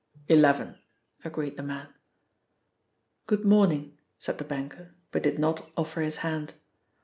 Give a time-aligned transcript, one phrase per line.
[0.27, 0.79] "Eleven,"
[1.23, 1.87] agreed the man.
[3.27, 6.53] "Good morning," said the banker, but did not offer his hand.